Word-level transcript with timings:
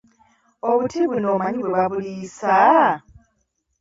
Obuti 0.69 0.99
buno 1.09 1.27
omanyi 1.35 1.59
bwe 1.63 1.73
babuliisa? 1.75 2.57